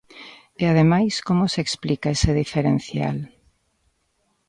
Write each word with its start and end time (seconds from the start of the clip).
E 0.61 0.63
ademais 0.73 1.13
¿como 1.27 1.45
se 1.53 1.59
explica 1.65 2.13
ese 2.15 2.31
diferencial? 2.41 3.17